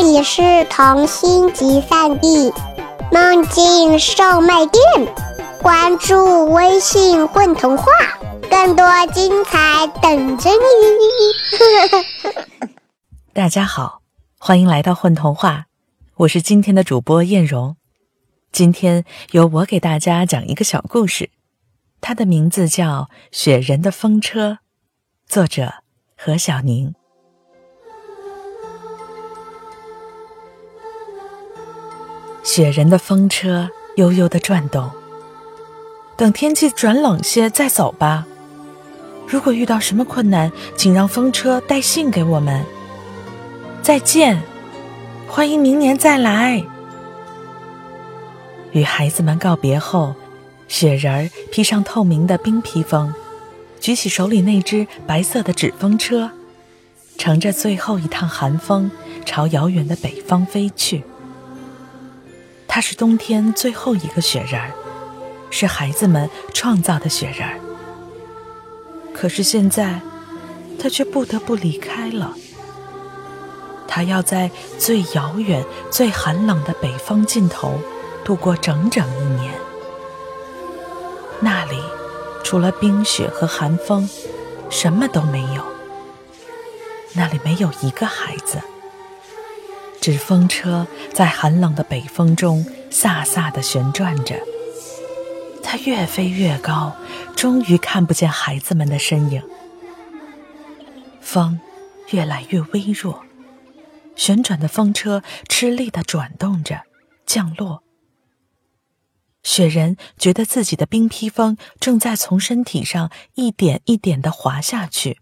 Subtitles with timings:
[0.00, 2.52] 这里是童心集散地，
[3.10, 4.80] 梦境售卖店。
[5.60, 7.84] 关注微信“混童话”，
[8.48, 12.38] 更多精彩等着你。
[13.34, 14.02] 大家好，
[14.38, 15.64] 欢迎来到混童话，
[16.18, 17.76] 我是今天的主播艳荣。
[18.52, 21.30] 今天由我给大家讲一个小故事，
[22.00, 22.86] 它的名字叫
[23.32, 24.50] 《雪人的风车》，
[25.26, 25.82] 作者
[26.16, 26.94] 何小宁。
[32.58, 34.90] 雪人的风车悠悠的转动。
[36.16, 38.26] 等天气转冷些再走吧。
[39.28, 42.64] 如果遇到什么困难，请让风车带信给我们。
[43.80, 44.42] 再见，
[45.28, 46.64] 欢迎明年再来。
[48.72, 50.16] 与孩子们告别后，
[50.66, 53.14] 雪人儿披上透明的冰披风，
[53.78, 56.32] 举起手里那只白色的纸风车，
[57.16, 58.90] 乘着最后一趟寒风，
[59.24, 61.04] 朝遥远的北方飞去。
[62.78, 64.70] 他是冬天最后一个雪人，
[65.50, 67.60] 是孩子们创造的雪人。
[69.12, 70.00] 可是现在，
[70.78, 72.36] 他却不得不离开了。
[73.88, 77.80] 他要在最遥远、最寒冷的北方尽头
[78.24, 79.52] 度过整整一年。
[81.40, 81.82] 那里，
[82.44, 84.08] 除了冰雪和寒风，
[84.70, 85.64] 什么都没有。
[87.14, 88.60] 那里没有一个孩子。
[90.10, 94.40] 纸风车在寒冷的北风中飒飒地旋转着，
[95.62, 96.96] 它越飞越高，
[97.36, 99.42] 终于看不见孩子们的身影。
[101.20, 101.60] 风
[102.08, 103.22] 越来越微弱，
[104.16, 106.84] 旋转的风车吃力地转动着，
[107.26, 107.82] 降落。
[109.42, 115.18] 雪人觉得自己的冰披风正在从身体上一点一点地滑下去。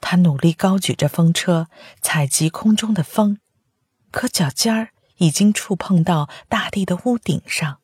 [0.00, 1.68] 他努力高举着风车，
[2.00, 3.38] 采集空中的风，
[4.10, 7.78] 可脚尖儿已经触碰到大地的屋顶上。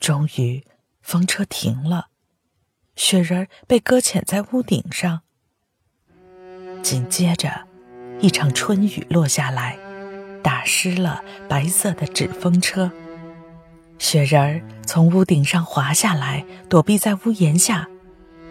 [0.00, 0.64] 终于，
[1.02, 2.08] 风车停了，
[2.96, 5.22] 雪人儿被搁浅在屋顶上。
[6.82, 7.66] 紧接着，
[8.20, 9.78] 一场春雨落下来，
[10.42, 12.90] 打湿了白色的纸风车。
[13.98, 17.88] 雪人儿从屋顶上滑下来，躲避在屋檐下，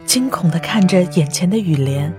[0.06, 2.14] 惊恐地看着眼前的雨帘。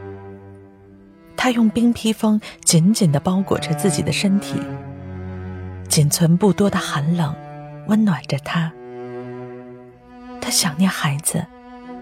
[1.39, 4.61] 他用冰披风紧紧地包裹着自己的身体，
[5.89, 7.33] 仅存不多的寒冷
[7.87, 8.73] 温暖着他。
[10.41, 11.47] 他想念孩子，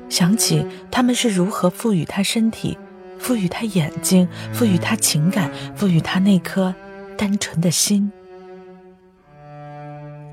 [0.09, 2.79] 想起他们是如何赋予他身体，
[3.19, 6.75] 赋予他眼睛，赋予他情感，赋予他那颗
[7.19, 8.11] 单纯的心。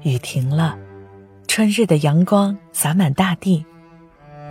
[0.03, 0.77] 雨停了，
[1.45, 3.65] 春日的阳光洒满大地。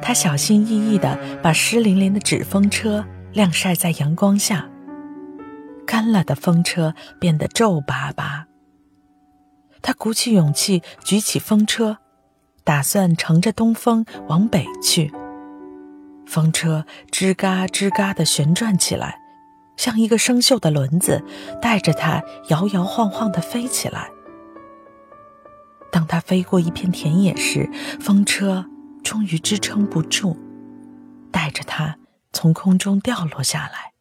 [0.02, 3.02] 他小心翼翼地把湿淋淋的纸风车。
[3.32, 4.68] 晾晒在阳光下，
[5.86, 8.46] 干了的风车变得皱巴巴。
[9.80, 11.98] 他鼓起勇气举起风车，
[12.62, 15.12] 打算乘着东风往北去。
[16.26, 19.18] 风车吱嘎吱嘎地旋转起来，
[19.76, 21.24] 像一个生锈的轮子，
[21.60, 24.10] 带着它摇摇晃晃地飞起来。
[25.90, 27.68] 当他飞过一片田野时，
[28.00, 28.64] 风车
[29.02, 30.36] 终于支撑不住，
[31.30, 31.96] 带着他。
[32.32, 33.92] 从空中掉落下来，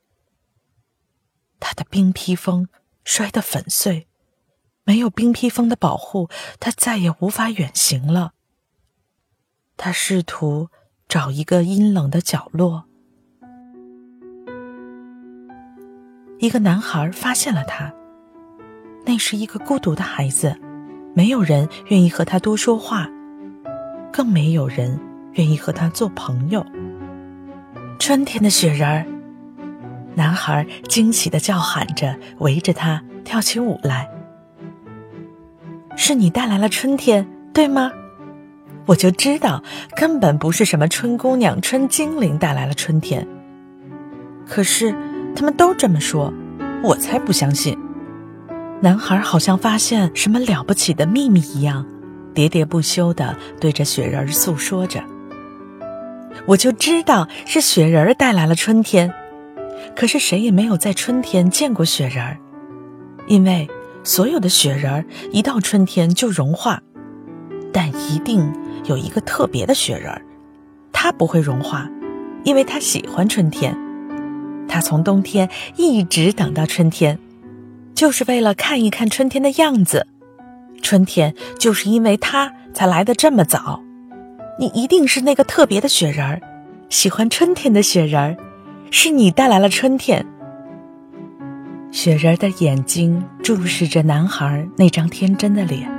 [1.59, 2.69] 他的冰披风
[3.03, 4.07] 摔得粉碎。
[4.83, 6.27] 没有冰披风的保护，
[6.59, 8.33] 他再也无法远行了。
[9.77, 10.69] 他试图
[11.07, 12.85] 找一个阴冷的角落。
[16.39, 17.93] 一个男孩发现了他，
[19.05, 20.59] 那是一个孤独的孩子，
[21.13, 23.07] 没有人愿意和他多说话，
[24.11, 24.99] 更没有人
[25.33, 26.65] 愿意和他做朋友。
[28.01, 29.05] 春天的雪人儿，
[30.15, 34.09] 男孩惊喜的叫喊着，围着他跳起舞来。
[35.95, 37.91] 是你带来了春天，对吗？
[38.87, 39.61] 我就知道，
[39.95, 43.27] 根本不是什么春姑娘、春精灵带来了春天。
[44.47, 44.95] 可是
[45.35, 46.33] 他们都这么说，
[46.81, 47.77] 我才不相信。
[48.79, 51.85] 男孩好像发现什么了不起的秘密一样，
[52.33, 55.03] 喋喋不休的对着雪人儿诉说着。
[56.47, 59.13] 我就知道是雪人儿带来了春天，
[59.95, 62.37] 可是谁也没有在春天见过雪人儿，
[63.27, 63.67] 因为
[64.03, 66.81] 所有的雪人儿一到春天就融化，
[67.71, 68.51] 但一定
[68.85, 70.21] 有一个特别的雪人儿，
[70.91, 71.89] 他不会融化，
[72.43, 73.77] 因为他喜欢春天，
[74.67, 77.19] 他从冬天一直等到春天，
[77.93, 80.07] 就是为了看一看春天的样子，
[80.81, 83.83] 春天就是因为他才来的这么早。
[84.59, 86.41] 你一定是那个特别的雪人儿，
[86.89, 88.37] 喜欢春天的雪人儿，
[88.91, 90.25] 是你带来了春天。
[91.91, 95.91] 雪人的眼睛注视着男孩那张天真的脸。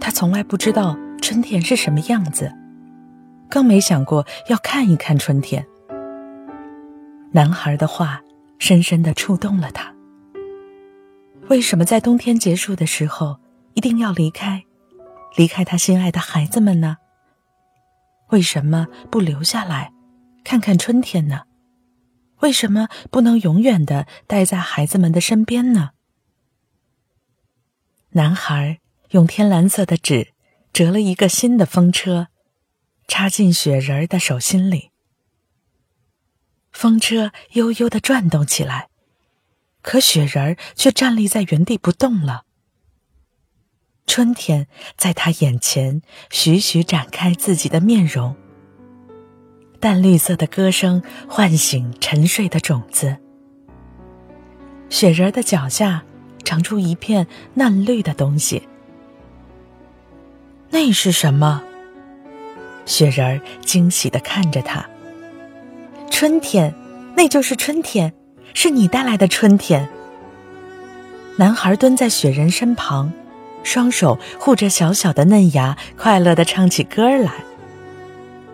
[0.00, 2.52] 他从来不知道春天是什么样子，
[3.48, 5.64] 更没想过要看一看春天。
[7.30, 8.20] 男孩的话
[8.58, 9.92] 深深的触动了他。
[11.48, 13.36] 为什么在冬天结束的时候
[13.74, 14.64] 一定要离开，
[15.36, 16.96] 离开他心爱的孩子们呢？
[18.34, 19.92] 为什么不留下来，
[20.42, 21.42] 看看春天呢？
[22.40, 25.90] 为什么不能永远的待在孩子们的身边呢？
[28.10, 30.32] 男孩用天蓝色的纸
[30.72, 32.26] 折了一个新的风车，
[33.06, 34.90] 插进雪人的手心里。
[36.72, 38.88] 风车悠悠的转动起来，
[39.80, 42.46] 可雪人却站立在原地不动了。
[44.14, 46.00] 春天在他眼前
[46.30, 48.36] 徐徐展开自己的面容。
[49.80, 53.16] 淡绿色的歌声唤醒沉睡的种子。
[54.88, 56.04] 雪人的脚下
[56.44, 58.68] 长出一片嫩绿的东西，
[60.70, 61.64] 那是什么？
[62.86, 64.88] 雪人惊喜的看着他。
[66.08, 66.72] 春天，
[67.16, 68.14] 那就是春天，
[68.54, 69.88] 是你带来的春天。
[71.36, 73.12] 男孩蹲在雪人身旁，
[73.64, 77.32] 双手护着小小的嫩芽，快乐的唱起歌来。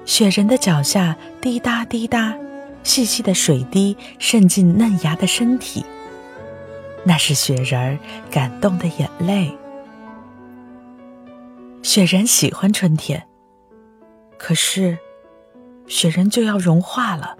[0.06, 2.34] 雪人的脚下滴答滴答，
[2.82, 5.84] 细细的水滴渗进嫩芽的身体。
[7.04, 7.98] 那是雪人儿
[8.30, 9.56] 感动的眼泪。
[11.82, 13.26] 雪人喜欢春天，
[14.38, 14.98] 可是，
[15.86, 17.36] 雪人就要融化了，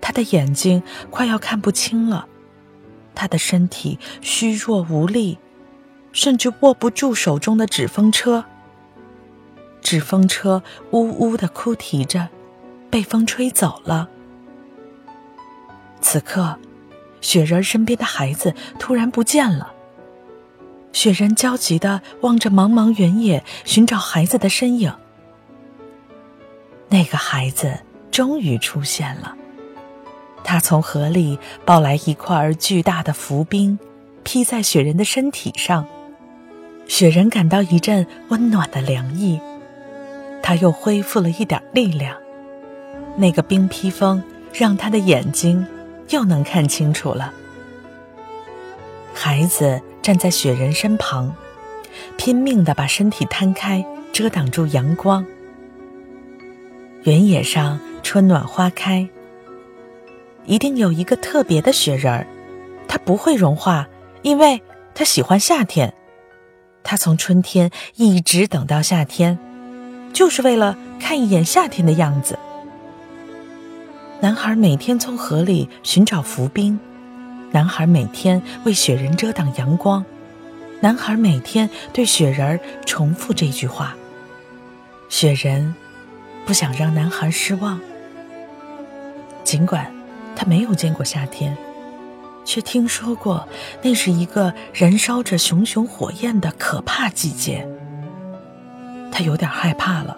[0.00, 2.28] 他的眼睛快要看不清了，
[3.14, 5.38] 他的身体虚弱无力，
[6.12, 8.44] 甚至握不住手中的纸风车。
[9.80, 12.28] 纸风车呜呜的哭啼着，
[12.90, 14.08] 被风吹走了。
[16.00, 16.58] 此刻，
[17.20, 19.72] 雪人身边的孩子突然不见了。
[20.92, 24.92] 雪人焦急的望着茫茫原野，寻找孩子的身影。
[26.88, 27.80] 那个孩子
[28.10, 29.36] 终于出现了，
[30.42, 33.78] 他从河里抱来一块巨大的浮冰，
[34.24, 35.86] 披在雪人的身体上。
[36.88, 39.40] 雪人感到一阵温暖的凉意。
[40.42, 42.16] 他又恢复了一点力量，
[43.16, 45.64] 那个冰披风让他的眼睛
[46.08, 47.32] 又能看清楚了。
[49.12, 51.34] 孩子站在雪人身旁，
[52.16, 55.24] 拼命的把身体摊开，遮挡住阳光。
[57.02, 59.06] 原野上春暖花开，
[60.46, 62.26] 一定有一个特别的雪人儿，
[62.86, 63.86] 他不会融化，
[64.22, 64.62] 因为
[64.94, 65.92] 他喜欢夏天，
[66.82, 69.38] 他从春天一直等到夏天。
[70.12, 72.36] 就是为了看一眼夏天的样子。
[74.20, 76.80] 男孩每天从河里寻找浮冰，
[77.52, 80.04] 男孩每天为雪人遮挡阳光，
[80.80, 83.94] 男孩每天对雪人重复这句话。
[85.08, 85.74] 雪人
[86.44, 87.78] 不想让男孩失望，
[89.44, 89.92] 尽管
[90.34, 91.56] 他没有见过夏天，
[92.48, 93.46] 却听说过
[93.82, 97.68] 那是一个燃烧着熊熊火焰的可怕季节。
[99.12, 100.16] 他有点害怕了，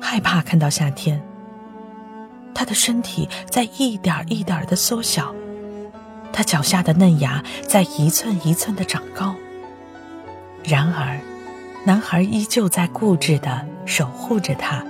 [0.00, 1.22] 害怕看到夏天。
[2.54, 5.34] 他的身体在一点一点的缩小，
[6.32, 9.34] 他脚下的嫩芽在一寸一寸的长高。
[10.64, 11.20] 然而，
[11.84, 14.82] 男孩依旧在固执的守护着他。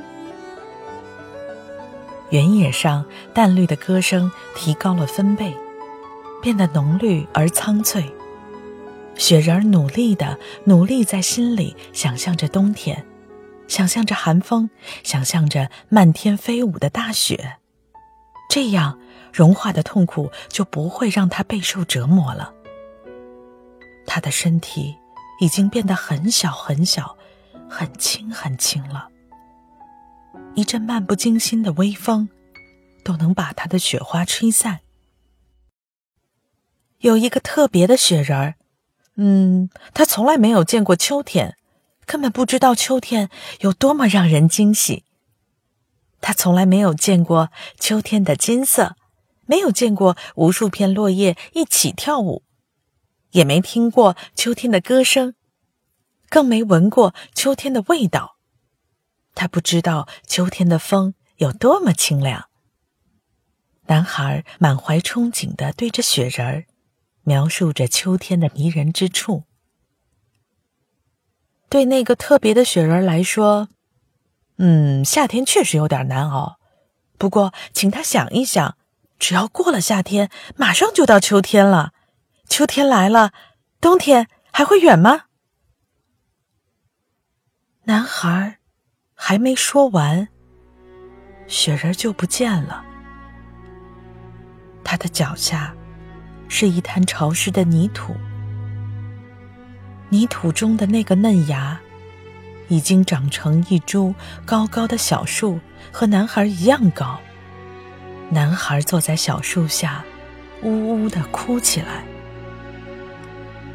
[2.31, 5.57] 原野上淡绿的歌声提高了分贝，
[6.43, 8.13] 变得浓绿而苍翠。
[9.15, 13.07] 雪人儿努力的努力在心里想象着冬天。
[13.69, 14.69] 想象着寒风，
[15.03, 17.57] 想象着漫天飞舞的大雪，
[18.51, 18.99] 这样
[19.33, 22.53] 融化的痛苦就不会让他备受折磨了。
[24.05, 24.95] 他的身体
[25.41, 27.17] 已经变得很小很小，
[27.67, 29.09] 很轻很轻了。
[30.55, 32.29] 一阵漫不经心的微风，
[33.03, 34.81] 都能把他的雪花吹散。
[37.03, 38.55] 有一个特别的雪人儿，
[39.17, 41.57] 嗯，他从来没有见过秋天。
[42.05, 43.31] 根本不知道秋天
[43.61, 45.05] 有多么让人惊喜。
[46.21, 48.97] 他从来没有见过秋天的金色，
[49.47, 52.43] 没有见过无数片落叶一起跳舞，
[53.31, 55.35] 也没听过秋天的歌声，
[56.29, 58.37] 更没闻过秋天的味道。
[59.35, 62.49] 他不知道秋天的风有多么清凉。
[63.87, 66.67] 男孩满怀憧憬的对着雪人儿
[67.25, 69.45] 描述着秋天的迷人之处。
[71.69, 73.69] 对那个特别的雪人来说，
[74.59, 76.59] 嗯，夏天确实有点难熬。
[77.17, 78.77] 不过，请他想一想，
[79.19, 81.93] 只要过了夏天，马上就到秋天了，
[82.49, 83.33] 秋天来了，
[83.81, 85.27] 冬天还会远吗？
[87.85, 88.59] 男孩
[89.15, 90.29] 还没说完，
[91.47, 92.85] 雪人就不见了。
[94.85, 95.75] 他的脚下
[96.55, 98.15] 是一滩潮湿的泥土，
[100.11, 101.81] 泥土中的那个嫩芽
[102.69, 105.59] 已经长成一株高高的小树，
[105.91, 107.19] 和男孩一样高。
[108.29, 110.05] 男孩坐在小树下，
[110.61, 112.05] 呜呜的哭起来。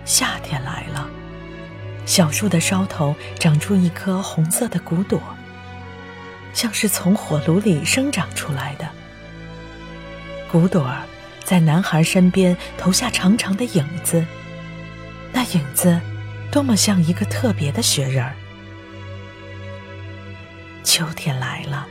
[0.05, 1.10] 夏天来了。
[2.05, 5.19] 小树的梢头长出一颗红色的骨朵，
[6.53, 8.88] 像是从火炉里生长出来的。
[10.51, 11.01] 骨朵儿
[11.47, 14.25] 在男孩身边投下长长的影子，
[15.31, 15.97] 那影子
[16.51, 18.35] 多么像一个特别的雪人儿。
[20.83, 21.87] 秋天来了，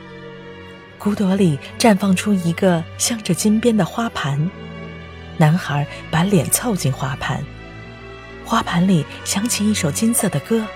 [0.99, 4.47] 骨朵里绽放出一个镶着金边的花盘，
[5.37, 7.43] 男孩把脸凑近花盘。
[8.45, 10.67] 花盘里响起一首金色的歌，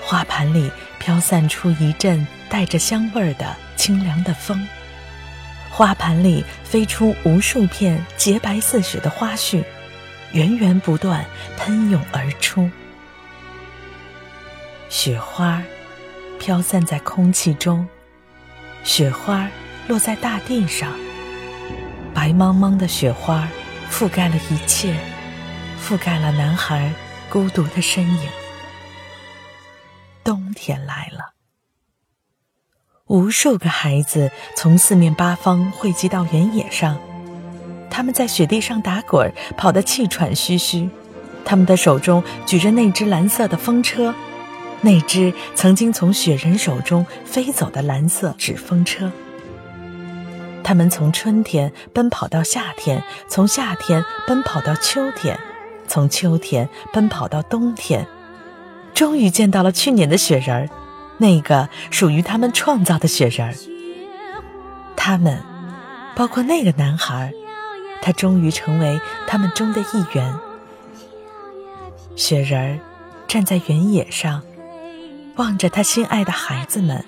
[0.00, 4.66] 花盘里飘散出一阵带着香味儿的清凉的风，
[5.76, 9.64] 花盘里飞出无数片洁白似雪的花絮，
[10.30, 11.26] 源源不断
[11.56, 12.70] 喷涌而出。
[14.88, 15.60] 雪花
[16.38, 17.88] 飘散在空气中，
[18.84, 19.48] 雪花
[19.88, 20.92] 落在大地上，
[22.14, 23.48] 白茫茫的雪花
[23.90, 24.94] 覆盖了一切。
[25.82, 26.92] 覆盖了男孩
[27.28, 28.28] 孤独的身影。
[30.22, 31.33] 冬天来了，
[33.06, 36.96] 无数个孩子从四面八方汇集到原野上，
[37.90, 40.88] 他们在雪地上打滚，跑得气喘吁吁。
[41.44, 44.14] 他们的手中举着那只蓝色的风车，
[44.80, 49.12] 那只曾经从雪人手中飞走的蓝色纸风车。
[50.62, 55.38] 他们从春天奔跑到夏天，从夏天奔跑到秋天。
[55.86, 58.06] 从秋天奔跑到冬天，
[58.94, 60.70] 终于见到了去年的雪人儿，
[61.18, 63.54] 那个属于他们创造的雪人儿。
[64.96, 65.42] 他们，
[66.16, 67.32] 包括那个男孩，
[68.00, 70.34] 他终于成为他们中的一员。
[72.16, 72.78] 雪人儿
[73.26, 74.42] 站在原野上，
[75.36, 77.04] 望着他心爱的孩子们，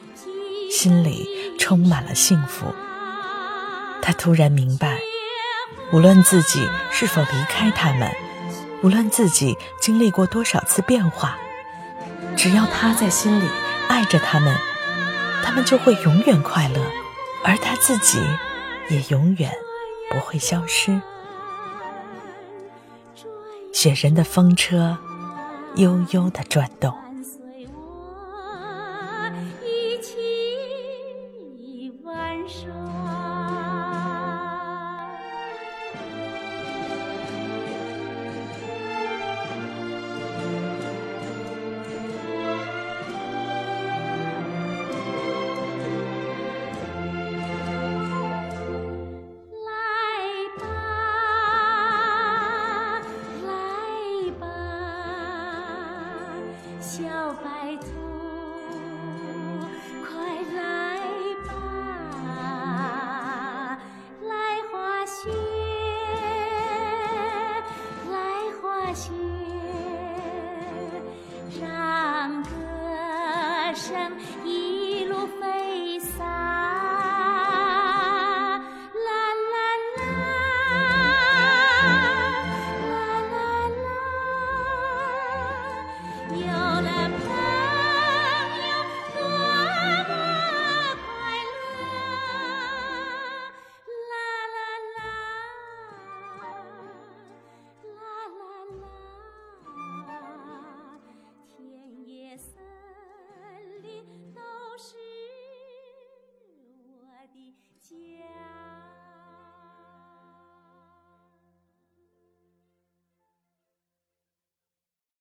[0.71, 2.75] 心里充满了幸福。
[4.03, 4.99] 他突然明白，
[5.93, 8.11] 无论自己是否离开他们。
[8.83, 11.39] 无论自己经历过多少次变化，
[12.37, 13.49] 只要他在心里
[13.88, 14.57] 爱着他们，
[15.45, 16.81] 他们就会永远快乐，
[17.45, 18.21] 而他自己
[18.90, 19.52] 也永远
[20.11, 21.00] 不会消失。
[23.73, 24.99] 雪人的风车
[25.76, 27.06] 悠悠的转动。